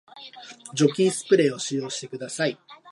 [0.73, 2.57] 除菌スプレーを使用してください